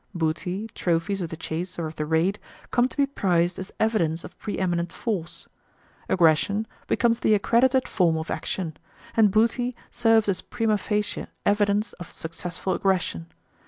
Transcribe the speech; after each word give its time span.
Booty, 0.15 0.67
trophies 0.73 1.21
of 1.21 1.29
the 1.29 1.37
chase 1.37 1.77
or 1.77 1.85
of 1.85 1.95
the 1.95 2.07
raid, 2.07 2.39
come 2.71 2.87
to 2.87 2.97
be 2.97 3.05
prized 3.05 3.59
as 3.59 3.71
evidence 3.79 4.23
of 4.23 4.35
pre 4.39 4.57
eminent 4.57 4.91
force. 4.91 5.47
Aggression 6.09 6.65
becomes 6.87 7.19
the 7.19 7.35
accredited 7.35 7.87
form 7.87 8.17
of 8.17 8.31
action, 8.31 8.75
and 9.15 9.29
booty 9.29 9.75
serves 9.91 10.27
as 10.27 10.41
prima 10.41 10.79
facie 10.79 11.27
evidence 11.45 11.93
of 12.01 12.11
successful 12.11 12.73
aggression. 12.73 13.27